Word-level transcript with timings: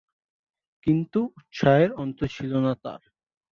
কিন্তু 0.87 1.19
উৎসাহের 1.37 1.91
অন্ত 1.93 2.19
ছিল 2.35 2.51
না 2.57 2.73
তার। 2.83 3.01